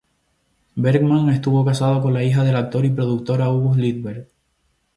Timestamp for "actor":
2.55-2.85